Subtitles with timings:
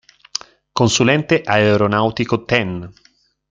[0.79, 2.89] Consulente aeronautico Ten.